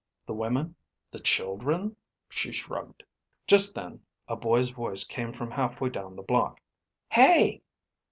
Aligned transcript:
The 0.25 0.33
women, 0.33 0.73
the 1.11 1.19
children...?" 1.19 1.95
She 2.27 2.51
shrugged. 2.51 3.03
Just 3.45 3.75
then 3.75 4.01
a 4.27 4.35
boy's 4.35 4.71
voice 4.71 5.03
came 5.03 5.31
from 5.31 5.51
halfway 5.51 5.89
down 5.89 6.15
the 6.15 6.23
block. 6.23 6.59
"Hey!" 7.11 7.61